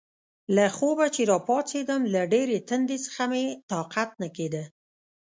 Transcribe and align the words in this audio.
له 0.55 0.65
خوبه 0.75 1.05
چې 1.15 1.21
راپاڅېدم، 1.31 2.01
له 2.13 2.21
ډېرې 2.33 2.57
تندې 2.69 2.97
څخه 3.05 3.23
مې 3.31 3.45
طاقت 3.71 4.09
نه 4.21 4.29
کېده. 4.35 4.63